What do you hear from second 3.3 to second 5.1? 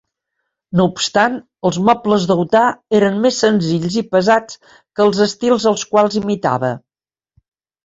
senzills i pesats que